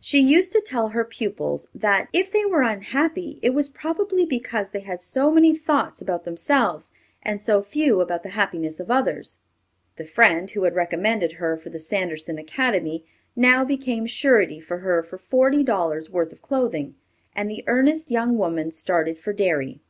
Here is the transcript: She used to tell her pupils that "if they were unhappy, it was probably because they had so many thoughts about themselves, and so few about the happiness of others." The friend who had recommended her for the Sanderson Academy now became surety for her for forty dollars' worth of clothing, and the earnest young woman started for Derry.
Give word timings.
She 0.00 0.20
used 0.20 0.52
to 0.52 0.62
tell 0.62 0.88
her 0.88 1.04
pupils 1.04 1.66
that 1.74 2.08
"if 2.10 2.32
they 2.32 2.46
were 2.46 2.62
unhappy, 2.62 3.38
it 3.42 3.50
was 3.50 3.68
probably 3.68 4.24
because 4.24 4.70
they 4.70 4.80
had 4.80 5.02
so 5.02 5.30
many 5.30 5.54
thoughts 5.54 6.00
about 6.00 6.24
themselves, 6.24 6.90
and 7.22 7.38
so 7.38 7.60
few 7.62 8.00
about 8.00 8.22
the 8.22 8.30
happiness 8.30 8.80
of 8.80 8.90
others." 8.90 9.36
The 9.96 10.06
friend 10.06 10.50
who 10.50 10.64
had 10.64 10.74
recommended 10.74 11.32
her 11.32 11.58
for 11.58 11.68
the 11.68 11.78
Sanderson 11.78 12.38
Academy 12.38 13.04
now 13.36 13.64
became 13.66 14.06
surety 14.06 14.60
for 14.60 14.78
her 14.78 15.02
for 15.02 15.18
forty 15.18 15.62
dollars' 15.62 16.08
worth 16.08 16.32
of 16.32 16.40
clothing, 16.40 16.94
and 17.34 17.50
the 17.50 17.62
earnest 17.66 18.10
young 18.10 18.38
woman 18.38 18.70
started 18.70 19.18
for 19.18 19.34
Derry. 19.34 19.82